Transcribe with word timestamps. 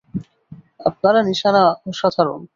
আপনার 0.89 1.15
নিশানা 1.29 1.61
অসাধারণ! 1.89 2.41